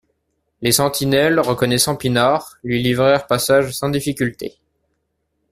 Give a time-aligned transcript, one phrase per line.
[0.63, 4.57] Les sentinelles, reconnaissant Pinard, lui livrèrent passage sans difficulté.